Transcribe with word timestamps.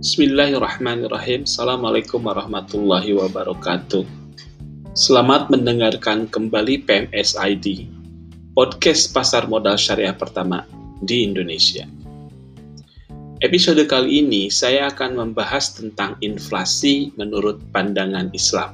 Bismillahirrahmanirrahim. 0.00 1.44
Assalamualaikum 1.44 2.24
warahmatullahi 2.24 3.12
wabarakatuh. 3.20 4.08
Selamat 4.96 5.52
mendengarkan 5.52 6.24
kembali 6.24 6.88
PMS 6.88 7.36
ID, 7.36 7.84
podcast 8.56 9.12
pasar 9.12 9.44
modal 9.44 9.76
syariah 9.76 10.16
pertama 10.16 10.64
di 11.04 11.28
Indonesia. 11.28 11.84
Episode 13.44 13.84
kali 13.84 14.24
ini 14.24 14.48
saya 14.48 14.88
akan 14.88 15.20
membahas 15.20 15.76
tentang 15.76 16.16
inflasi 16.24 17.12
menurut 17.20 17.60
pandangan 17.68 18.32
Islam. 18.32 18.72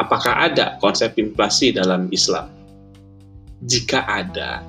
Apakah 0.00 0.48
ada 0.48 0.80
konsep 0.80 1.20
inflasi 1.20 1.76
dalam 1.76 2.08
Islam? 2.16 2.48
Jika 3.60 4.08
ada, 4.08 4.64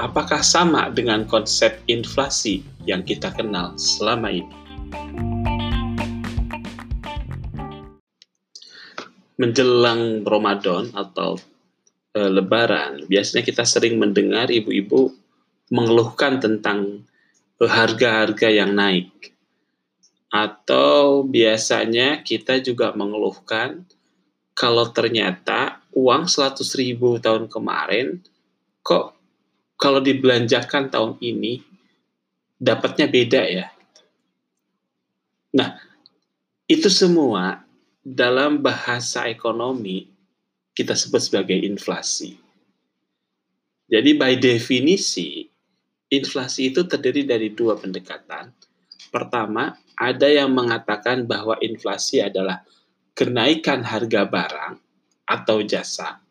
apakah 0.00 0.40
sama 0.40 0.88
dengan 0.88 1.28
konsep 1.28 1.84
inflasi 1.84 2.64
yang 2.88 3.04
kita 3.04 3.28
kenal 3.36 3.76
selama 3.76 4.32
ini? 4.32 4.56
Menjelang 9.36 10.24
Ramadan 10.24 10.92
atau 10.96 11.36
e, 12.16 12.20
Lebaran, 12.28 13.04
biasanya 13.08 13.44
kita 13.44 13.64
sering 13.68 14.00
mendengar 14.00 14.48
ibu-ibu 14.48 15.12
mengeluhkan 15.68 16.40
tentang 16.40 17.04
harga-harga 17.60 18.48
yang 18.48 18.72
naik. 18.72 19.36
Atau 20.32 21.28
biasanya 21.28 22.24
kita 22.24 22.60
juga 22.64 22.96
mengeluhkan 22.96 23.84
kalau 24.56 24.88
ternyata 24.92 25.80
uang 25.92 26.28
100 26.28 26.60
ribu 26.80 27.16
tahun 27.20 27.48
kemarin 27.48 28.20
kok 28.84 29.19
kalau 29.80 30.04
dibelanjakan 30.04 30.92
tahun 30.92 31.16
ini 31.24 31.64
dapatnya 32.60 33.08
beda 33.08 33.42
ya. 33.48 33.66
Nah, 35.56 35.80
itu 36.68 36.92
semua 36.92 37.64
dalam 38.04 38.60
bahasa 38.60 39.24
ekonomi 39.26 40.04
kita 40.76 40.92
sebut 40.92 41.24
sebagai 41.24 41.56
inflasi. 41.56 42.36
Jadi 43.90 44.14
by 44.14 44.38
definisi 44.38 45.48
inflasi 46.12 46.70
itu 46.70 46.86
terdiri 46.86 47.26
dari 47.26 47.50
dua 47.50 47.74
pendekatan. 47.80 48.52
Pertama, 49.10 49.74
ada 49.98 50.28
yang 50.30 50.54
mengatakan 50.54 51.26
bahwa 51.26 51.58
inflasi 51.58 52.22
adalah 52.22 52.62
kenaikan 53.16 53.82
harga 53.82 54.28
barang 54.28 54.74
atau 55.26 55.58
jasa. 55.66 56.22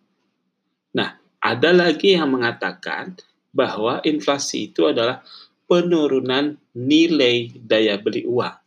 Nah, 0.96 1.20
ada 1.44 1.72
lagi 1.76 2.16
yang 2.16 2.32
mengatakan 2.32 3.20
bahwa 3.50 4.02
inflasi 4.06 4.70
itu 4.74 4.90
adalah 4.90 5.26
penurunan 5.70 6.58
nilai 6.74 7.54
daya 7.62 8.02
beli 8.02 8.26
uang. 8.26 8.58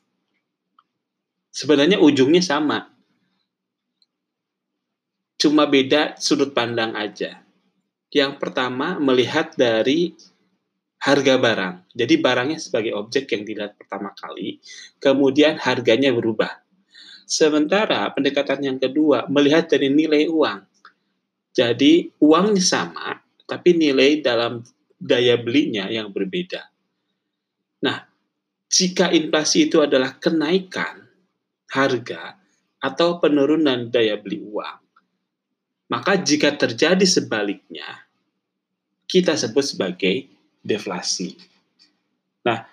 Sebenarnya 1.53 2.01
ujungnya 2.01 2.41
sama. 2.41 2.89
Cuma 5.37 5.67
beda 5.67 6.17
sudut 6.17 6.55
pandang 6.55 6.95
aja. 6.95 7.43
Yang 8.13 8.39
pertama 8.39 8.97
melihat 9.03 9.53
dari 9.59 10.15
harga 11.03 11.35
barang. 11.35 11.75
Jadi 11.93 12.15
barangnya 12.23 12.59
sebagai 12.63 12.95
objek 12.95 13.35
yang 13.35 13.43
dilihat 13.43 13.75
pertama 13.75 14.15
kali, 14.15 14.63
kemudian 15.03 15.59
harganya 15.59 16.15
berubah. 16.15 16.63
Sementara 17.27 18.07
pendekatan 18.15 18.63
yang 18.63 18.79
kedua 18.79 19.27
melihat 19.27 19.67
dari 19.67 19.91
nilai 19.91 20.31
uang. 20.31 20.63
Jadi 21.53 22.13
uangnya 22.23 22.63
sama, 22.63 23.19
tapi 23.47 23.77
nilai 23.77 24.23
dalam 24.23 24.63
daya 25.03 25.35
belinya 25.39 25.91
yang 25.91 26.15
berbeda. 26.15 26.63
Nah, 27.83 28.07
jika 28.71 29.11
inflasi 29.11 29.69
itu 29.69 29.83
adalah 29.83 30.17
kenaikan 30.17 31.03
harga 31.75 32.39
atau 32.79 33.19
penurunan 33.19 33.91
daya 33.91 34.17
beli 34.17 34.39
uang, 34.41 34.81
maka 35.91 36.17
jika 36.17 36.55
terjadi 36.55 37.05
sebaliknya, 37.05 38.07
kita 39.11 39.37
sebut 39.37 39.67
sebagai 39.67 40.31
deflasi. 40.65 41.37
Nah, 42.47 42.65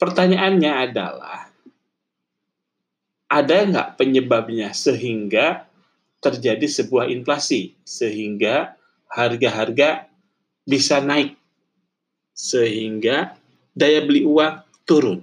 pertanyaannya 0.00 0.72
adalah, 0.72 1.50
ada 3.28 3.56
nggak 3.66 3.98
penyebabnya 3.98 4.70
sehingga 4.70 5.66
terjadi 6.22 6.64
sebuah 6.64 7.10
inflasi, 7.10 7.76
sehingga 7.84 8.78
harga-harga 9.14 10.10
bisa 10.66 10.98
naik 10.98 11.38
sehingga 12.34 13.38
daya 13.70 14.02
beli 14.02 14.26
uang 14.26 14.54
turun. 14.82 15.22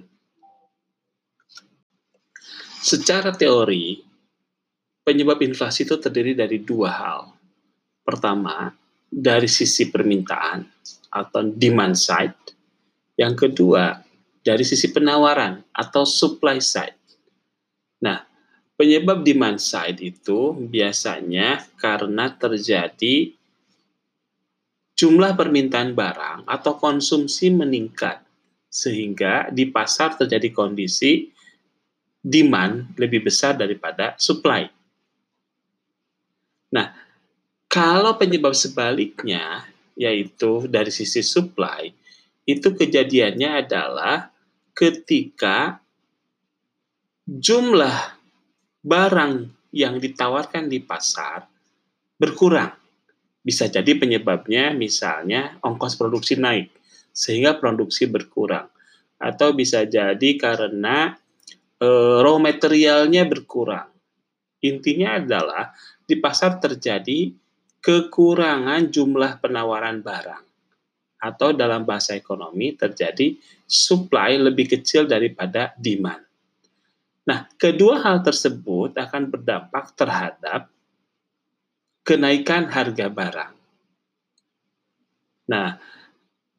Secara 2.82 3.30
teori, 3.30 4.00
penyebab 5.04 5.38
inflasi 5.44 5.86
itu 5.86 6.00
terdiri 6.00 6.34
dari 6.34 6.58
dua 6.58 6.90
hal. 6.90 7.20
Pertama, 8.02 8.74
dari 9.06 9.46
sisi 9.46 9.86
permintaan 9.92 10.66
atau 11.12 11.46
demand 11.46 11.94
side. 11.94 12.40
Yang 13.14 13.34
kedua, 13.46 14.02
dari 14.42 14.66
sisi 14.66 14.90
penawaran 14.90 15.62
atau 15.70 16.02
supply 16.02 16.58
side. 16.58 16.98
Nah, 18.02 18.18
penyebab 18.74 19.22
demand 19.22 19.62
side 19.62 20.02
itu 20.02 20.56
biasanya 20.58 21.62
karena 21.78 22.34
terjadi 22.34 23.30
jumlah 25.02 25.34
permintaan 25.34 25.98
barang 25.98 26.46
atau 26.46 26.78
konsumsi 26.78 27.50
meningkat 27.50 28.22
sehingga 28.70 29.50
di 29.50 29.66
pasar 29.66 30.14
terjadi 30.14 30.54
kondisi 30.54 31.26
demand 32.22 32.94
lebih 32.94 33.26
besar 33.26 33.58
daripada 33.58 34.14
supply. 34.14 34.62
Nah, 36.70 36.94
kalau 37.66 38.14
penyebab 38.14 38.54
sebaliknya 38.54 39.66
yaitu 39.98 40.70
dari 40.70 40.94
sisi 40.94 41.18
supply 41.18 41.90
itu 42.46 42.70
kejadiannya 42.70 43.66
adalah 43.66 44.30
ketika 44.70 45.82
jumlah 47.26 47.98
barang 48.86 49.50
yang 49.74 49.98
ditawarkan 49.98 50.70
di 50.70 50.78
pasar 50.78 51.50
berkurang 52.14 52.81
bisa 53.42 53.66
jadi 53.66 53.98
penyebabnya 53.98 54.70
misalnya 54.70 55.58
ongkos 55.66 55.98
produksi 55.98 56.38
naik 56.38 56.70
sehingga 57.10 57.58
produksi 57.58 58.06
berkurang 58.06 58.70
atau 59.18 59.54
bisa 59.54 59.82
jadi 59.86 60.30
karena 60.38 61.14
e, 61.78 61.88
raw 62.22 62.38
materialnya 62.38 63.26
berkurang. 63.26 63.90
Intinya 64.62 65.18
adalah 65.18 65.74
di 66.06 66.18
pasar 66.18 66.62
terjadi 66.62 67.34
kekurangan 67.82 68.90
jumlah 68.94 69.42
penawaran 69.42 70.02
barang 70.02 70.44
atau 71.22 71.54
dalam 71.54 71.86
bahasa 71.86 72.18
ekonomi 72.18 72.74
terjadi 72.74 73.38
supply 73.66 74.38
lebih 74.38 74.70
kecil 74.78 75.06
daripada 75.06 75.74
demand. 75.78 76.22
Nah, 77.22 77.46
kedua 77.54 78.02
hal 78.02 78.26
tersebut 78.26 78.98
akan 78.98 79.30
berdampak 79.30 79.94
terhadap 79.94 80.71
kenaikan 82.02 82.66
harga 82.70 83.06
barang. 83.06 83.54
Nah, 85.50 85.78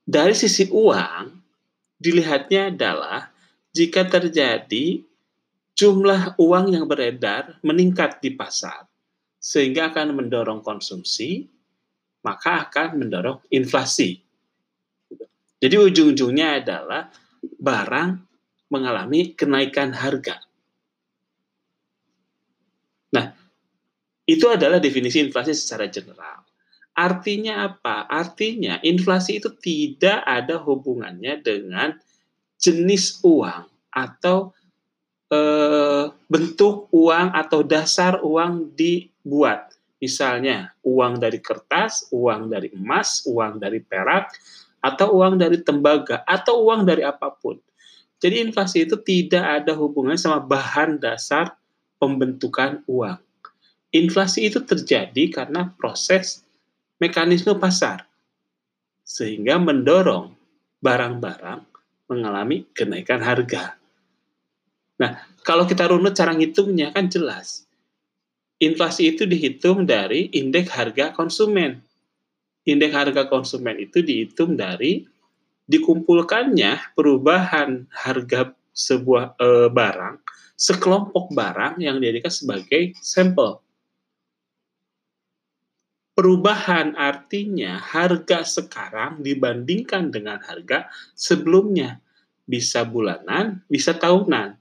dari 0.03 0.35
sisi 0.35 0.67
uang, 0.67 1.31
dilihatnya 1.99 2.71
adalah 2.71 3.31
jika 3.71 4.03
terjadi 4.07 4.99
jumlah 5.73 6.35
uang 6.35 6.75
yang 6.75 6.85
beredar 6.87 7.59
meningkat 7.63 8.19
di 8.19 8.35
pasar, 8.35 8.87
sehingga 9.39 9.91
akan 9.91 10.15
mendorong 10.19 10.59
konsumsi, 10.63 11.47
maka 12.23 12.67
akan 12.67 13.03
mendorong 13.03 13.39
inflasi. 13.51 14.19
Jadi 15.63 15.75
ujung-ujungnya 15.79 16.59
adalah 16.59 17.07
barang 17.43 18.09
mengalami 18.67 19.31
kenaikan 19.31 19.95
harga. 19.95 20.43
Itu 24.23 24.47
adalah 24.47 24.79
definisi 24.79 25.19
inflasi 25.19 25.51
secara 25.51 25.91
general. 25.91 26.43
Artinya 26.93 27.67
apa? 27.67 28.05
Artinya 28.05 28.77
inflasi 28.85 29.41
itu 29.41 29.49
tidak 29.57 30.21
ada 30.23 30.61
hubungannya 30.61 31.41
dengan 31.41 31.97
jenis 32.61 33.19
uang 33.25 33.65
atau 33.89 34.53
e, 35.27 35.39
bentuk 36.29 36.87
uang 36.93 37.33
atau 37.33 37.65
dasar 37.65 38.21
uang 38.21 38.77
dibuat. 38.77 39.73
Misalnya 39.97 40.71
uang 40.85 41.17
dari 41.17 41.39
kertas, 41.41 42.07
uang 42.13 42.51
dari 42.51 42.69
emas, 42.77 43.25
uang 43.25 43.57
dari 43.57 43.81
perak, 43.81 44.31
atau 44.83 45.15
uang 45.15 45.39
dari 45.39 45.63
tembaga, 45.63 46.21
atau 46.27 46.67
uang 46.67 46.83
dari 46.83 47.01
apa 47.07 47.31
pun. 47.31 47.55
Jadi 48.19 48.39
inflasi 48.39 48.87
itu 48.87 48.99
tidak 48.99 49.63
ada 49.63 49.75
hubungannya 49.75 50.19
sama 50.19 50.43
bahan 50.43 50.99
dasar 50.99 51.55
pembentukan 51.99 52.83
uang. 52.87 53.19
Inflasi 53.93 54.49
itu 54.49 54.65
terjadi 54.65 55.29
karena 55.29 55.69
proses 55.77 56.41
mekanisme 56.97 57.53
pasar, 57.61 58.09
sehingga 59.05 59.61
mendorong 59.61 60.33
barang-barang 60.81 61.61
mengalami 62.09 62.65
kenaikan 62.73 63.21
harga. 63.21 63.77
Nah, 64.97 65.21
kalau 65.45 65.69
kita 65.69 65.89
runut 65.89 66.17
cara 66.17 66.33
ngitungnya 66.33 66.89
kan 66.89 67.05
jelas. 67.07 67.69
Inflasi 68.61 69.11
itu 69.13 69.27
dihitung 69.27 69.83
dari 69.83 70.31
indeks 70.31 70.71
harga 70.71 71.11
konsumen. 71.11 71.83
Indeks 72.63 72.95
harga 72.95 73.27
konsumen 73.27 73.75
itu 73.77 73.99
dihitung 73.99 74.55
dari 74.55 75.03
dikumpulkannya 75.67 76.95
perubahan 76.95 77.87
harga 77.91 78.55
sebuah 78.71 79.35
e, 79.39 79.47
barang, 79.71 80.15
sekelompok 80.59 81.31
barang 81.31 81.79
yang 81.79 81.99
dijadikan 81.99 82.33
sebagai 82.33 82.83
sampel. 82.99 83.62
Perubahan 86.13 86.93
artinya 86.93 87.81
harga 87.81 88.45
sekarang 88.45 89.25
dibandingkan 89.25 90.13
dengan 90.13 90.37
harga 90.45 90.85
sebelumnya. 91.17 91.97
Bisa 92.45 92.85
bulanan, 92.85 93.65
bisa 93.65 93.97
tahunan. 93.97 94.53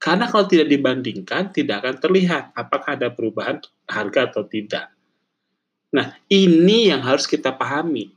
Karena 0.00 0.30
kalau 0.30 0.48
tidak 0.48 0.70
dibandingkan, 0.70 1.50
tidak 1.52 1.84
akan 1.84 1.96
terlihat 2.00 2.54
apakah 2.56 2.96
ada 2.96 3.12
perubahan 3.12 3.60
harga 3.84 4.32
atau 4.32 4.46
tidak. 4.48 4.88
Nah, 5.92 6.14
ini 6.30 6.88
yang 6.88 7.04
harus 7.04 7.28
kita 7.28 7.52
pahami. 7.52 8.14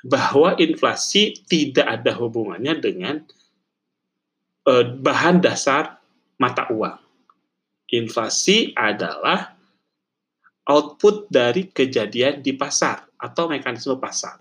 Bahwa 0.00 0.56
inflasi 0.56 1.44
tidak 1.44 1.84
ada 1.84 2.16
hubungannya 2.16 2.74
dengan 2.80 3.20
eh, 4.64 4.84
bahan 4.96 5.44
dasar 5.44 6.00
mata 6.40 6.68
uang. 6.72 6.96
Inflasi 7.92 8.72
adalah 8.72 9.59
output 10.70 11.26
dari 11.26 11.66
kejadian 11.66 12.46
di 12.46 12.54
pasar 12.54 13.02
atau 13.18 13.50
mekanisme 13.50 13.98
pasar. 13.98 14.38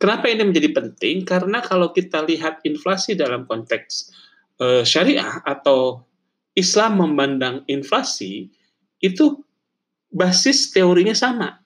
Kenapa 0.00 0.26
ini 0.32 0.48
menjadi 0.48 0.72
penting? 0.72 1.22
Karena 1.28 1.60
kalau 1.60 1.92
kita 1.92 2.24
lihat 2.24 2.64
inflasi 2.64 3.14
dalam 3.14 3.44
konteks 3.44 4.10
uh, 4.58 4.82
syariah 4.82 5.44
atau 5.44 6.02
Islam 6.56 7.04
memandang 7.04 7.62
inflasi 7.68 8.48
itu 8.98 9.44
basis 10.10 10.72
teorinya 10.72 11.14
sama. 11.14 11.60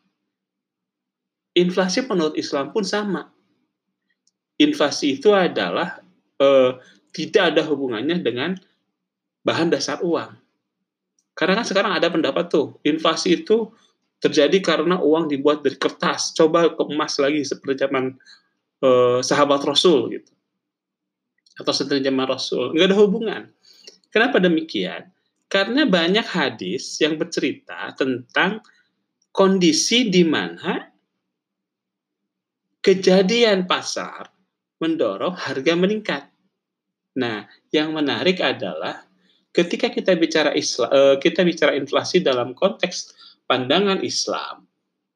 Inflasi 1.56 2.04
menurut 2.04 2.36
Islam 2.36 2.74
pun 2.74 2.84
sama. 2.84 3.32
Inflasi 4.60 5.16
itu 5.16 5.32
adalah 5.32 6.04
uh, 6.36 6.76
tidak 7.16 7.56
ada 7.56 7.62
hubungannya 7.64 8.20
dengan 8.20 8.52
bahan 9.40 9.72
dasar 9.72 10.04
uang. 10.04 10.45
Karena 11.36 11.60
kan 11.60 11.66
sekarang 11.68 11.92
ada 11.92 12.08
pendapat 12.08 12.48
tuh, 12.48 12.80
inflasi 12.80 13.44
itu 13.44 13.68
terjadi 14.24 14.56
karena 14.64 14.96
uang 14.96 15.28
dibuat 15.28 15.60
dari 15.60 15.76
kertas. 15.76 16.32
Coba 16.32 16.72
ke 16.72 16.82
lagi 17.20 17.44
seperti 17.44 17.84
zaman 17.84 18.16
eh, 18.80 19.20
sahabat 19.20 19.60
Rasul 19.68 20.16
gitu. 20.16 20.32
Atau 21.60 21.72
seperti 21.76 22.08
zaman 22.08 22.26
Rasul. 22.26 22.72
Nggak 22.72 22.88
ada 22.88 22.96
hubungan. 22.96 23.42
Kenapa 24.08 24.40
demikian? 24.40 25.12
Karena 25.46 25.86
banyak 25.86 26.26
hadis 26.26 26.98
yang 26.98 27.20
bercerita 27.20 27.92
tentang 27.94 28.64
kondisi 29.30 30.08
di 30.08 30.24
mana 30.26 30.90
kejadian 32.82 33.68
pasar 33.68 34.26
mendorong 34.82 35.36
harga 35.36 35.72
meningkat. 35.78 36.22
Nah, 37.16 37.48
yang 37.72 37.94
menarik 37.96 38.42
adalah 38.42 39.05
ketika 39.56 39.88
kita 39.88 40.12
bicara 40.20 40.52
Islam, 40.52 40.92
uh, 40.92 41.16
kita 41.16 41.40
bicara 41.40 41.72
inflasi 41.72 42.20
dalam 42.20 42.52
konteks 42.52 43.16
pandangan 43.48 44.04
Islam, 44.04 44.68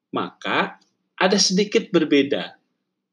maka 0.09 0.81
ada 1.21 1.37
sedikit 1.37 1.93
berbeda. 1.93 2.57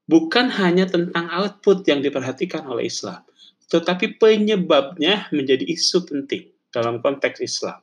Bukan 0.08 0.48
hanya 0.56 0.88
tentang 0.88 1.28
output 1.28 1.84
yang 1.84 2.00
diperhatikan 2.00 2.64
oleh 2.64 2.88
Islam, 2.88 3.20
tetapi 3.68 4.16
penyebabnya 4.16 5.28
menjadi 5.36 5.68
isu 5.68 6.08
penting 6.08 6.48
dalam 6.72 7.04
konteks 7.04 7.44
Islam. 7.44 7.76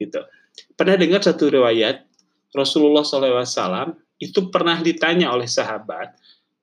Gitu. 0.00 0.24
Pernah 0.72 0.96
dengar 0.96 1.20
satu 1.20 1.52
riwayat 1.52 2.08
Rasulullah 2.56 3.04
SAW 3.04 3.92
itu 4.16 4.48
pernah 4.48 4.80
ditanya 4.80 5.28
oleh 5.28 5.44
sahabat 5.44 6.16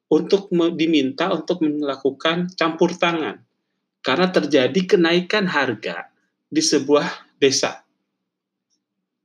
untuk 0.10 0.50
diminta 0.74 1.30
untuk 1.30 1.62
melakukan 1.62 2.50
campur 2.58 2.98
tangan 2.98 3.38
karena 4.04 4.28
terjadi 4.30 4.82
kenaikan 4.84 5.48
harga 5.48 6.12
di 6.52 6.60
sebuah 6.60 7.40
desa. 7.40 7.82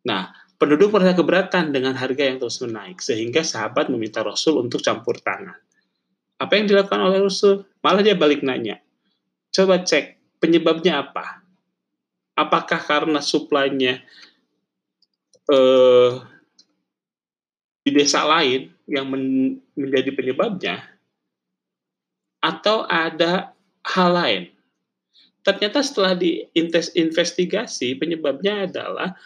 Nah, 0.06 0.30
penduduk 0.56 0.94
merasa 0.94 1.18
keberatan 1.18 1.74
dengan 1.74 1.98
harga 1.98 2.22
yang 2.24 2.38
terus 2.38 2.62
menaik, 2.62 3.02
sehingga 3.02 3.42
sahabat 3.42 3.90
meminta 3.90 4.22
Rasul 4.22 4.62
untuk 4.62 4.80
campur 4.80 5.18
tangan. 5.18 5.58
Apa 6.38 6.54
yang 6.54 6.70
dilakukan 6.70 7.02
oleh 7.02 7.18
Rasul? 7.18 7.66
Malah 7.82 8.06
dia 8.06 8.14
balik 8.14 8.46
nanya, 8.46 8.78
coba 9.50 9.82
cek 9.82 10.38
penyebabnya 10.38 11.02
apa? 11.02 11.42
Apakah 12.38 12.78
karena 12.78 13.18
suplainya 13.18 13.98
eh, 15.50 16.12
di 17.82 17.90
desa 17.90 18.22
lain 18.22 18.70
yang 18.86 19.10
men 19.10 19.58
menjadi 19.74 20.14
penyebabnya, 20.14 20.86
atau 22.38 22.86
ada 22.86 23.50
hal 23.82 24.10
lain 24.14 24.44
Ternyata 25.48 25.80
setelah 25.80 26.12
diinvestigasi 26.12 27.96
penyebabnya 27.96 28.68
adalah 28.68 29.16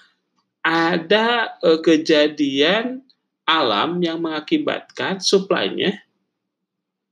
ada 0.63 1.59
uh, 1.59 1.83
kejadian 1.83 3.03
alam 3.43 3.99
yang 3.99 4.23
mengakibatkan 4.23 5.19
suplainya 5.19 5.99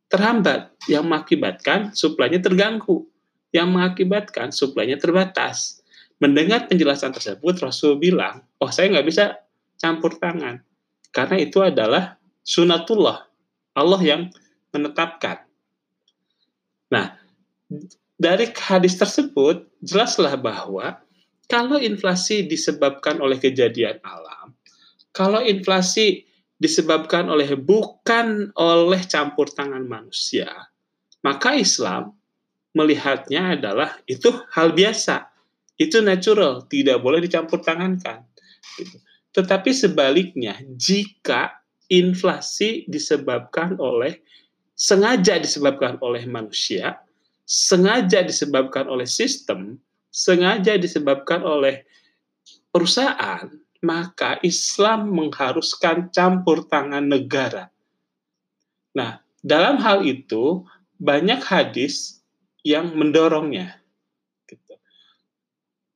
terhambat, 0.07 0.71
yang 0.87 1.11
mengakibatkan 1.11 1.91
suplainya 1.91 2.39
terganggu, 2.39 3.11
yang 3.51 3.75
mengakibatkan 3.75 4.55
suplainya 4.55 4.95
terbatas. 4.95 5.83
Mendengar 6.23 6.71
penjelasan 6.71 7.11
tersebut, 7.11 7.59
Rasul 7.59 7.99
bilang, 7.99 8.47
oh 8.63 8.71
saya 8.71 8.95
nggak 8.95 9.07
bisa 9.11 9.43
campur 9.75 10.23
tangan. 10.23 10.63
Karena 11.11 11.35
itu 11.43 11.59
adalah 11.67 12.15
sunatullah. 12.47 13.27
Allah 13.75 14.01
yang 14.07 14.31
menetapkan. 14.71 15.43
Nah, 16.95 17.19
dari 18.21 18.53
hadis 18.53 19.01
tersebut 19.01 19.65
jelaslah 19.81 20.37
bahwa 20.37 21.01
kalau 21.49 21.81
inflasi 21.81 22.45
disebabkan 22.45 23.17
oleh 23.19 23.41
kejadian 23.41 23.97
alam, 24.05 24.53
kalau 25.17 25.41
inflasi 25.41 26.29
disebabkan 26.61 27.33
oleh 27.33 27.57
bukan 27.57 28.53
oleh 28.61 29.01
campur 29.09 29.49
tangan 29.49 29.89
manusia, 29.89 30.53
maka 31.25 31.57
Islam 31.57 32.13
melihatnya 32.77 33.57
adalah 33.57 33.97
itu 34.05 34.31
hal 34.53 34.77
biasa, 34.77 35.27
itu 35.81 36.05
natural, 36.05 36.69
tidak 36.69 37.01
boleh 37.01 37.25
dicampur 37.25 37.65
tangankan. 37.65 38.21
Gitu. 38.77 39.01
Tetapi 39.33 39.71
sebaliknya, 39.73 40.61
jika 40.77 41.57
inflasi 41.89 42.85
disebabkan 42.87 43.81
oleh 43.81 44.21
sengaja 44.77 45.41
disebabkan 45.41 45.99
oleh 46.05 46.29
manusia, 46.29 47.01
sengaja 47.51 48.23
disebabkan 48.23 48.87
oleh 48.87 49.11
sistem, 49.11 49.83
sengaja 50.15 50.79
disebabkan 50.79 51.43
oleh 51.43 51.83
perusahaan, 52.71 53.51
maka 53.83 54.39
Islam 54.47 55.11
mengharuskan 55.11 56.15
campur 56.15 56.63
tangan 56.71 57.11
negara. 57.11 57.75
Nah, 58.95 59.19
dalam 59.43 59.83
hal 59.83 60.07
itu 60.07 60.63
banyak 61.03 61.43
hadis 61.43 62.23
yang 62.63 62.95
mendorongnya. 62.95 63.83
Gitu. 64.47 64.79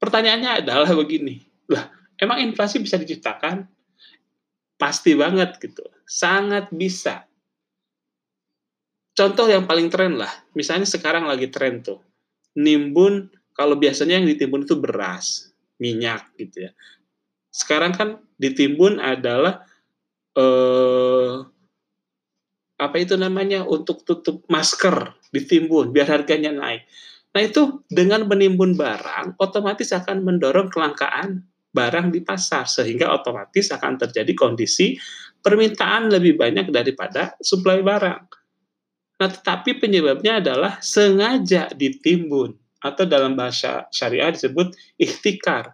Pertanyaannya 0.02 0.66
adalah 0.66 0.90
begini, 1.06 1.38
lah 1.70 1.87
emang 2.18 2.42
inflasi 2.42 2.82
bisa 2.82 2.99
diciptakan? 2.99 3.70
Pasti 4.75 5.14
banget 5.14 5.54
gitu, 5.62 5.87
sangat 6.02 6.66
bisa 6.75 7.30
contoh 9.14 9.47
yang 9.49 9.64
paling 9.64 9.88
tren 9.88 10.18
lah, 10.18 10.30
misalnya 10.52 10.85
sekarang 10.85 11.25
lagi 11.30 11.49
tren 11.49 11.80
tuh, 11.80 12.02
nimbun 12.59 13.30
kalau 13.54 13.78
biasanya 13.78 14.18
yang 14.18 14.26
ditimbun 14.26 14.66
itu 14.66 14.75
beras, 14.75 15.54
minyak 15.78 16.26
gitu 16.37 16.68
ya. 16.68 16.71
Sekarang 17.54 17.94
kan 17.94 18.09
ditimbun 18.35 18.99
adalah 18.99 19.62
eh, 20.35 21.35
apa 22.75 22.97
itu 22.99 23.14
namanya 23.14 23.62
untuk 23.62 24.02
tutup 24.02 24.42
masker 24.50 25.14
ditimbun 25.30 25.94
biar 25.94 26.11
harganya 26.11 26.50
naik. 26.50 26.83
Nah 27.35 27.42
itu 27.42 27.83
dengan 27.87 28.26
menimbun 28.26 28.75
barang 28.75 29.38
otomatis 29.38 29.90
akan 29.94 30.23
mendorong 30.26 30.71
kelangkaan 30.71 31.42
barang 31.75 32.14
di 32.14 32.23
pasar 32.23 32.66
sehingga 32.71 33.11
otomatis 33.11 33.75
akan 33.75 33.99
terjadi 33.99 34.30
kondisi 34.38 34.94
permintaan 35.42 36.11
lebih 36.11 36.38
banyak 36.38 36.71
daripada 36.71 37.35
suplai 37.42 37.83
barang. 37.83 38.44
Nah, 39.25 39.33
tetapi 39.33 39.81
penyebabnya 39.81 40.37
adalah 40.37 40.85
sengaja 40.85 41.73
ditimbun 41.73 42.61
atau 42.76 43.09
dalam 43.09 43.33
bahasa 43.33 43.88
syariah 43.88 44.28
disebut 44.28 44.76
ikhtikar. 45.00 45.73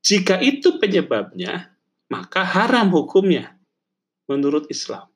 Jika 0.00 0.40
itu 0.40 0.80
penyebabnya, 0.80 1.76
maka 2.08 2.40
haram 2.40 2.88
hukumnya 2.88 3.52
menurut 4.24 4.64
Islam. 4.72 5.12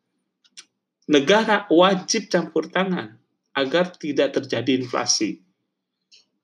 Negara 1.08 1.64
wajib 1.72 2.28
campur 2.28 2.68
tangan 2.68 3.16
agar 3.56 3.96
tidak 3.96 4.36
terjadi 4.36 4.84
inflasi. 4.84 5.40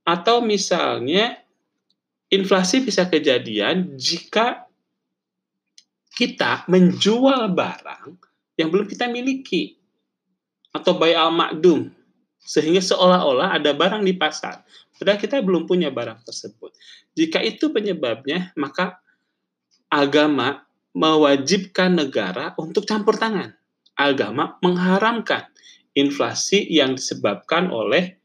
Atau 0.09 0.41
misalnya 0.41 1.37
inflasi 2.33 2.81
bisa 2.81 3.05
kejadian 3.13 3.93
jika 4.01 4.65
kita 6.17 6.65
menjual 6.65 7.53
barang 7.53 8.17
yang 8.57 8.73
belum 8.73 8.89
kita 8.89 9.05
miliki 9.13 9.80
atau 10.71 10.97
buy 10.97 11.15
al 11.15 11.35
makdum 11.35 11.91
sehingga 12.41 12.81
seolah-olah 12.81 13.59
ada 13.59 13.71
barang 13.75 14.03
di 14.07 14.15
pasar 14.17 14.65
padahal 15.01 15.19
kita 15.19 15.41
belum 15.41 15.65
punya 15.65 15.89
barang 15.89 16.21
tersebut. 16.29 16.77
Jika 17.17 17.41
itu 17.41 17.73
penyebabnya, 17.73 18.53
maka 18.55 19.01
agama 19.91 20.63
mewajibkan 20.95 21.97
negara 21.97 22.55
untuk 22.61 22.87
campur 22.87 23.19
tangan. 23.19 23.57
Agama 23.99 24.61
mengharamkan 24.63 25.51
inflasi 25.93 26.65
yang 26.71 26.97
disebabkan 26.97 27.69
oleh 27.69 28.17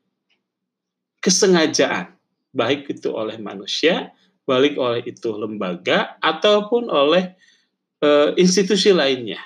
kesengajaan, 1.19 2.13
baik 2.53 2.85
itu 2.91 3.09
oleh 3.09 3.41
manusia, 3.41 4.13
balik 4.45 4.77
oleh 4.77 5.01
itu 5.01 5.33
lembaga, 5.33 6.15
ataupun 6.21 6.87
oleh 6.87 7.33
e, 7.97 8.37
institusi 8.37 8.93
lainnya. 8.93 9.41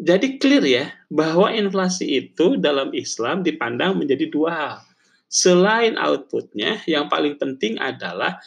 Jadi 0.00 0.40
clear 0.40 0.64
ya 0.64 0.86
bahwa 1.12 1.52
inflasi 1.52 2.24
itu 2.24 2.56
dalam 2.56 2.88
Islam 2.96 3.44
dipandang 3.44 4.00
menjadi 4.00 4.32
dua 4.32 4.50
hal. 4.56 4.76
Selain 5.28 6.00
outputnya, 6.00 6.80
yang 6.88 7.06
paling 7.12 7.36
penting 7.36 7.76
adalah 7.76 8.40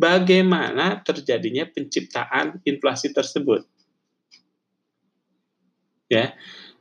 bagaimana 0.00 1.04
terjadinya 1.04 1.68
penciptaan 1.68 2.64
inflasi 2.64 3.12
tersebut. 3.12 3.68
Ya, 6.08 6.32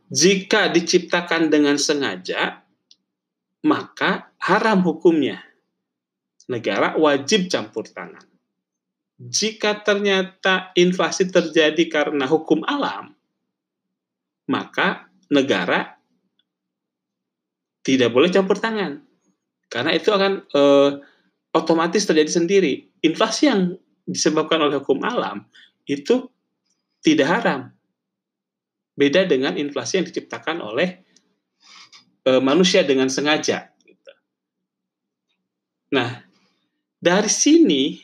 jika 0.08 0.70
diciptakan 0.70 1.52
dengan 1.52 1.76
sengaja, 1.76 2.64
maka 3.66 4.32
haram 4.40 4.86
hukumnya. 4.86 5.42
Negara 6.46 6.94
wajib 6.96 7.50
campur 7.50 7.90
tangan. 7.90 8.22
Jika 9.18 9.82
ternyata 9.82 10.70
inflasi 10.78 11.26
terjadi 11.34 11.90
karena 11.90 12.30
hukum 12.30 12.62
alam, 12.70 13.15
maka 14.50 15.10
negara 15.32 15.98
tidak 17.86 18.10
boleh 18.14 18.30
campur 18.34 18.58
tangan 18.58 19.06
karena 19.70 19.92
itu 19.92 20.10
akan 20.14 20.34
eh, 20.46 20.92
otomatis 21.56 22.04
terjadi 22.04 22.32
sendiri. 22.32 22.74
Inflasi 23.04 23.50
yang 23.50 23.76
disebabkan 24.06 24.62
oleh 24.62 24.80
hukum 24.80 25.02
alam 25.02 25.48
itu 25.90 26.30
tidak 27.02 27.28
haram. 27.28 27.62
Beda 28.96 29.28
dengan 29.28 29.60
inflasi 29.60 30.00
yang 30.00 30.08
diciptakan 30.08 30.64
oleh 30.64 31.04
eh, 32.24 32.42
manusia 32.42 32.88
dengan 32.88 33.12
sengaja. 33.12 33.72
Gitu. 33.84 34.14
Nah, 35.96 36.24
dari 37.00 37.32
sini 37.32 38.00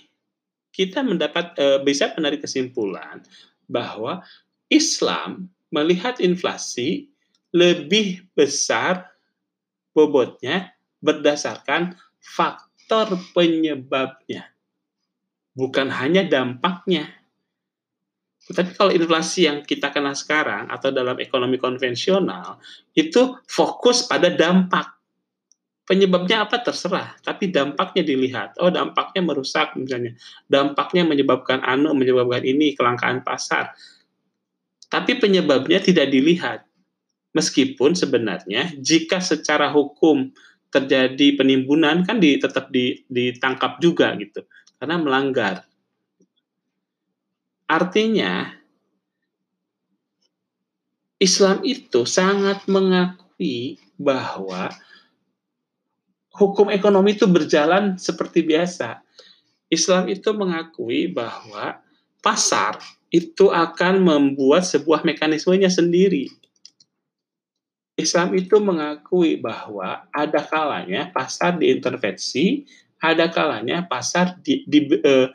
kita 0.72 1.04
mendapat 1.04 1.56
eh, 1.60 1.80
bisa 1.84 2.12
menarik 2.18 2.44
kesimpulan 2.44 3.24
bahwa 3.68 4.24
Islam 4.68 5.48
melihat 5.72 6.20
inflasi 6.20 7.08
lebih 7.56 8.28
besar 8.36 9.12
bobotnya 9.92 10.72
berdasarkan 11.04 11.98
faktor 12.22 13.18
penyebabnya, 13.34 14.52
bukan 15.56 15.90
hanya 15.90 16.24
dampaknya. 16.24 17.10
Tetapi 18.42 18.74
kalau 18.74 18.92
inflasi 18.92 19.48
yang 19.48 19.64
kita 19.64 19.94
kenal 19.94 20.18
sekarang 20.18 20.68
atau 20.68 20.90
dalam 20.90 21.18
ekonomi 21.22 21.56
konvensional 21.62 22.60
itu 22.94 23.38
fokus 23.48 24.06
pada 24.06 24.30
dampak. 24.32 24.98
Penyebabnya 25.82 26.48
apa 26.48 26.62
terserah, 26.64 27.20
tapi 27.20 27.52
dampaknya 27.52 28.06
dilihat. 28.06 28.56
Oh, 28.64 28.72
dampaknya 28.72 29.28
merusak 29.28 29.76
misalnya. 29.76 30.16
Dampaknya 30.48 31.04
menyebabkan 31.04 31.60
anu, 31.68 31.92
menyebabkan 31.92 32.48
ini 32.48 32.78
kelangkaan 32.78 33.26
pasar. 33.28 33.76
Tapi 34.92 35.16
penyebabnya 35.18 35.80
tidak 35.80 36.12
dilihat. 36.12 36.68
Meskipun 37.32 37.96
sebenarnya 37.96 38.76
jika 38.76 39.24
secara 39.24 39.72
hukum 39.72 40.36
terjadi 40.68 41.40
penimbunan 41.40 42.04
kan 42.04 42.20
di, 42.20 42.36
tetap 42.36 42.68
di, 42.68 43.08
ditangkap 43.08 43.80
juga 43.80 44.12
gitu 44.20 44.44
karena 44.76 45.00
melanggar. 45.00 45.64
Artinya 47.72 48.52
Islam 51.24 51.64
itu 51.64 52.04
sangat 52.04 52.68
mengakui 52.68 53.80
bahwa 53.96 54.68
hukum 56.36 56.68
ekonomi 56.68 57.16
itu 57.16 57.32
berjalan 57.32 57.96
seperti 57.96 58.44
biasa. 58.44 59.00
Islam 59.72 60.12
itu 60.12 60.36
mengakui 60.36 61.08
bahwa 61.08 61.80
pasar 62.20 62.82
itu 63.12 63.52
akan 63.52 64.02
membuat 64.02 64.64
sebuah 64.64 65.04
mekanismenya 65.04 65.68
sendiri 65.68 66.32
Islam 68.02 68.34
itu 68.34 68.58
mengakui 68.58 69.38
bahwa 69.38 70.10
ada 70.10 70.42
kalanya 70.42 71.14
pasar 71.14 71.62
diintervensi, 71.62 72.66
ada 72.98 73.30
kalanya 73.30 73.86
pasar 73.86 74.42
di, 74.42 74.66
di, 74.66 74.90
eh, 74.90 75.30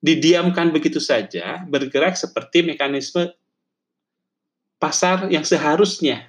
didiamkan 0.00 0.72
begitu 0.72 0.98
saja, 0.98 1.62
bergerak 1.68 2.16
seperti 2.16 2.64
mekanisme 2.64 3.28
pasar 4.80 5.28
yang 5.30 5.44
seharusnya. 5.44 6.26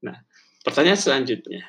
Nah, 0.00 0.22
pertanyaan 0.62 1.00
selanjutnya. 1.00 1.66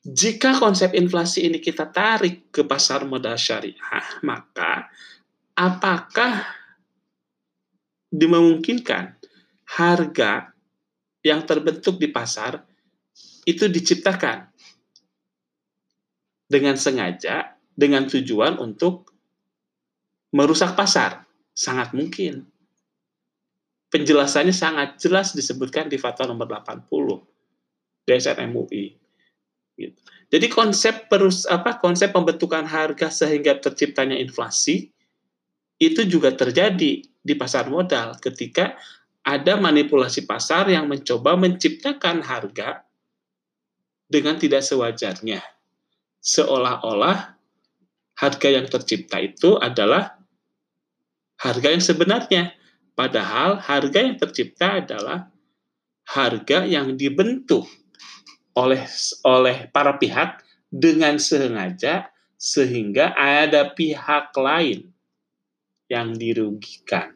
Jika 0.00 0.56
konsep 0.56 0.96
inflasi 0.96 1.44
ini 1.44 1.60
kita 1.60 1.84
tarik 1.92 2.48
ke 2.48 2.64
pasar 2.64 3.04
modal 3.04 3.36
syariah, 3.36 4.04
maka 4.24 4.88
apakah 5.60 6.40
dimungkinkan 8.08 9.20
harga 9.76 10.56
yang 11.20 11.44
terbentuk 11.44 12.00
di 12.00 12.08
pasar 12.08 12.64
itu 13.44 13.68
diciptakan 13.68 14.48
dengan 16.48 16.80
sengaja 16.80 17.60
dengan 17.76 18.08
tujuan 18.08 18.56
untuk 18.56 19.12
merusak 20.32 20.72
pasar? 20.72 21.28
Sangat 21.52 21.92
mungkin. 21.92 22.48
Penjelasannya 23.92 24.54
sangat 24.54 24.96
jelas 25.02 25.36
disebutkan 25.36 25.92
di 25.92 26.00
fatwa 26.00 26.30
nomor 26.32 26.48
80 26.48 26.88
DSN 28.06 28.48
MUI 28.48 29.00
jadi 30.30 30.46
konsep 30.46 31.10
perus 31.10 31.48
apa 31.48 31.80
konsep 31.82 32.12
pembentukan 32.14 32.62
harga 32.68 33.10
sehingga 33.10 33.58
terciptanya 33.58 34.14
inflasi 34.14 34.92
itu 35.80 36.04
juga 36.04 36.36
terjadi 36.36 37.00
di 37.00 37.34
pasar 37.34 37.72
modal 37.72 38.20
ketika 38.20 38.76
ada 39.24 39.56
manipulasi 39.56 40.28
pasar 40.28 40.68
yang 40.68 40.84
mencoba 40.88 41.40
menciptakan 41.40 42.20
harga 42.20 42.84
dengan 44.04 44.36
tidak 44.36 44.60
sewajarnya. 44.60 45.40
Seolah-olah 46.20 47.40
harga 48.20 48.48
yang 48.52 48.68
tercipta 48.68 49.16
itu 49.24 49.56
adalah 49.56 50.20
harga 51.40 51.68
yang 51.72 51.80
sebenarnya. 51.80 52.52
Padahal 52.92 53.56
harga 53.64 53.98
yang 54.04 54.20
tercipta 54.20 54.84
adalah 54.84 55.32
harga 56.04 56.68
yang 56.68 57.00
dibentuk 57.00 57.64
oleh 58.52 58.84
oleh 59.24 59.72
para 59.72 59.96
pihak 59.96 60.44
dengan 60.68 61.16
sengaja 61.16 62.12
sehingga 62.36 63.16
ada 63.16 63.72
pihak 63.72 64.36
lain 64.36 64.90
yang 65.90 66.14
dirugikan. 66.14 67.10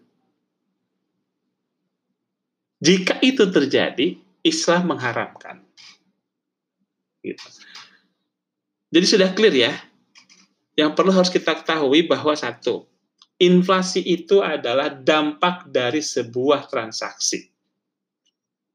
Jika 2.82 3.22
itu 3.22 3.48
terjadi, 3.48 4.18
Islam 4.44 4.92
mengharamkan. 4.92 5.64
Gitu. 7.24 7.48
Jadi 8.92 9.06
sudah 9.08 9.30
clear 9.32 9.54
ya. 9.54 9.72
Yang 10.74 10.90
perlu 10.98 11.14
harus 11.14 11.30
kita 11.30 11.54
ketahui 11.62 12.04
bahwa 12.04 12.34
satu, 12.34 12.84
inflasi 13.38 14.02
itu 14.02 14.42
adalah 14.42 14.90
dampak 14.90 15.70
dari 15.70 16.02
sebuah 16.02 16.66
transaksi. 16.66 17.46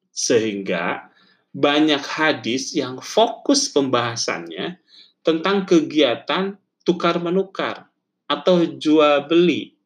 Sehingga 0.09 1.11
banyak 1.51 2.01
hadis 2.01 2.71
yang 2.71 3.03
fokus 3.03 3.67
pembahasannya 3.69 4.79
tentang 5.21 5.67
kegiatan 5.67 6.55
tukar 6.87 7.19
menukar 7.19 7.91
atau 8.29 8.63
jual 8.63 9.27
beli, 9.27 9.78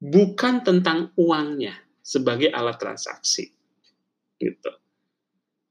bukan 0.00 0.64
tentang 0.64 1.12
uangnya 1.14 1.76
sebagai 2.00 2.48
alat 2.50 2.80
transaksi. 2.80 3.52
Gitu. 4.40 4.72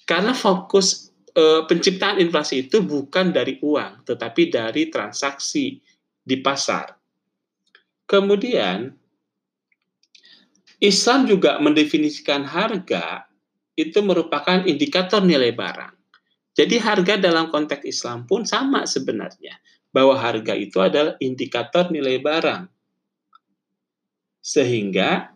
Karena 0.06 0.38
fokus 0.38 1.10
e, 1.34 1.66
penciptaan 1.66 2.22
inflasi 2.22 2.70
itu 2.70 2.86
bukan 2.86 3.34
dari 3.34 3.58
uang, 3.60 4.06
tetapi 4.06 4.54
dari 4.54 4.88
transaksi 4.94 5.82
di 6.22 6.38
pasar. 6.40 6.94
Kemudian 8.06 8.90
Islam 10.80 11.28
juga 11.28 11.60
mendefinisikan 11.60 12.48
harga 12.48 13.28
itu 13.76 14.00
merupakan 14.00 14.64
indikator 14.64 15.20
nilai 15.22 15.52
barang. 15.52 15.94
Jadi 16.56 16.76
harga 16.82 17.16
dalam 17.16 17.48
konteks 17.52 17.88
Islam 17.88 18.28
pun 18.28 18.44
sama 18.44 18.84
sebenarnya, 18.84 19.56
bahwa 19.96 20.20
harga 20.20 20.56
itu 20.56 20.80
adalah 20.84 21.16
indikator 21.24 21.88
nilai 21.88 22.20
barang. 22.20 22.68
Sehingga 24.50 25.29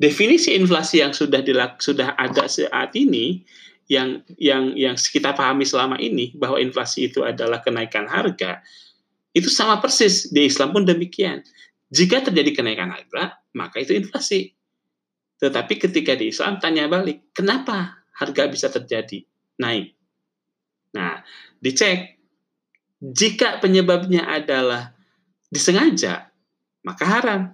definisi 0.00 0.56
inflasi 0.56 1.04
yang 1.04 1.12
sudah 1.12 1.44
dilak, 1.44 1.84
sudah 1.84 2.16
ada 2.16 2.48
saat 2.48 2.96
ini 2.96 3.44
yang 3.92 4.24
yang 4.40 4.72
yang 4.72 4.96
kita 4.96 5.36
pahami 5.36 5.68
selama 5.68 6.00
ini 6.00 6.32
bahwa 6.34 6.56
inflasi 6.56 7.12
itu 7.12 7.22
adalah 7.22 7.60
kenaikan 7.60 8.08
harga 8.08 8.64
itu 9.36 9.52
sama 9.52 9.84
persis 9.84 10.32
di 10.32 10.48
Islam 10.48 10.72
pun 10.72 10.88
demikian. 10.88 11.44
Jika 11.92 12.24
terjadi 12.24 12.56
kenaikan 12.56 12.88
harga, 12.88 13.36
maka 13.52 13.84
itu 13.84 13.92
inflasi. 13.92 14.56
Tetapi 15.36 15.76
ketika 15.76 16.16
di 16.16 16.32
Islam 16.32 16.56
tanya 16.56 16.88
balik, 16.88 17.36
kenapa 17.36 18.00
harga 18.16 18.48
bisa 18.48 18.72
terjadi 18.72 19.28
naik? 19.60 19.92
Nah, 20.96 21.20
dicek. 21.60 22.16
Jika 22.96 23.60
penyebabnya 23.60 24.24
adalah 24.24 24.96
disengaja, 25.52 26.32
maka 26.80 27.04
haram. 27.04 27.52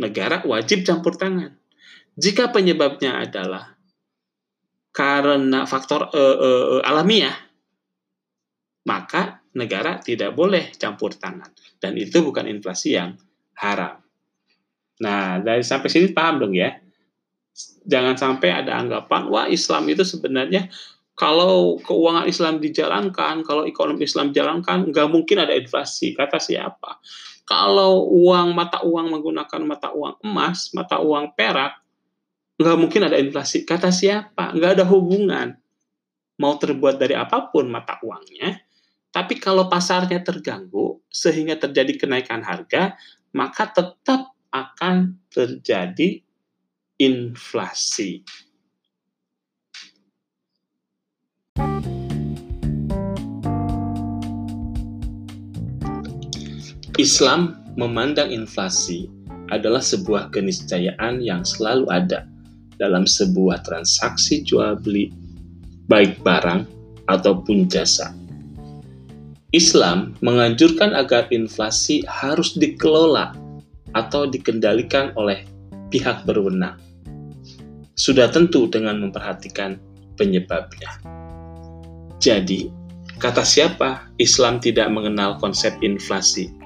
Negara 0.00 0.42
wajib 0.42 0.82
campur 0.82 1.14
tangan. 1.14 1.54
Jika 2.14 2.50
penyebabnya 2.50 3.22
adalah 3.22 3.74
karena 4.94 5.66
faktor 5.66 6.14
uh, 6.14 6.36
uh, 6.38 6.80
alamiah, 6.86 7.34
maka 8.86 9.42
negara 9.54 9.98
tidak 9.98 10.34
boleh 10.34 10.70
campur 10.78 11.14
tangan. 11.14 11.50
Dan 11.78 11.98
itu 11.98 12.22
bukan 12.22 12.46
inflasi 12.46 12.94
yang 12.94 13.18
haram. 13.58 13.98
Nah, 15.02 15.42
dari 15.42 15.66
sampai 15.66 15.90
sini 15.90 16.14
paham 16.14 16.46
dong 16.46 16.54
ya. 16.54 16.78
Jangan 17.86 18.18
sampai 18.18 18.50
ada 18.50 18.74
anggapan, 18.82 19.30
wah 19.30 19.46
Islam 19.46 19.86
itu 19.86 20.02
sebenarnya 20.02 20.66
kalau 21.14 21.78
keuangan 21.78 22.26
Islam 22.26 22.58
dijalankan, 22.58 23.46
kalau 23.46 23.62
ekonomi 23.62 24.02
Islam 24.02 24.34
dijalankan, 24.34 24.90
nggak 24.90 25.08
mungkin 25.10 25.46
ada 25.46 25.54
inflasi. 25.54 26.10
Kata 26.10 26.42
siapa? 26.42 26.98
Kalau 27.44 28.08
uang 28.08 28.56
mata 28.56 28.80
uang 28.80 29.12
menggunakan 29.12 29.62
mata 29.68 29.92
uang 29.92 30.24
emas, 30.24 30.72
mata 30.72 30.96
uang 31.00 31.36
perak, 31.36 31.76
nggak 32.56 32.76
mungkin 32.80 33.04
ada 33.04 33.20
inflasi. 33.20 33.68
Kata 33.68 33.92
siapa? 33.92 34.56
Nggak 34.56 34.80
ada 34.80 34.84
hubungan. 34.88 35.52
Mau 36.40 36.56
terbuat 36.56 36.98
dari 36.98 37.14
apa 37.14 37.52
pun 37.52 37.68
mata 37.68 38.00
uangnya, 38.02 38.58
tapi 39.14 39.38
kalau 39.38 39.70
pasarnya 39.70 40.18
terganggu 40.26 40.98
sehingga 41.06 41.54
terjadi 41.54 41.94
kenaikan 41.94 42.42
harga, 42.42 42.98
maka 43.30 43.70
tetap 43.70 44.34
akan 44.50 45.22
terjadi 45.30 46.18
inflasi. 46.98 48.26
Islam 56.94 57.58
memandang 57.74 58.30
inflasi 58.30 59.10
adalah 59.50 59.82
sebuah 59.82 60.30
keniscayaan 60.30 61.18
yang 61.18 61.42
selalu 61.42 61.90
ada 61.90 62.22
dalam 62.78 63.02
sebuah 63.02 63.66
transaksi 63.66 64.46
jual 64.46 64.78
beli, 64.78 65.10
baik 65.90 66.22
barang 66.22 66.62
ataupun 67.10 67.66
jasa. 67.66 68.14
Islam 69.50 70.14
menganjurkan 70.22 70.94
agar 70.94 71.26
inflasi 71.34 72.06
harus 72.06 72.54
dikelola 72.54 73.34
atau 73.98 74.30
dikendalikan 74.30 75.10
oleh 75.18 75.42
pihak 75.90 76.22
berwenang. 76.22 76.78
Sudah 77.98 78.30
tentu 78.30 78.70
dengan 78.70 79.02
memperhatikan 79.02 79.82
penyebabnya. 80.14 80.94
Jadi, 82.22 82.70
kata 83.18 83.42
siapa 83.42 84.14
Islam 84.22 84.62
tidak 84.62 84.90
mengenal 84.94 85.42
konsep 85.42 85.74
inflasi? 85.82 86.63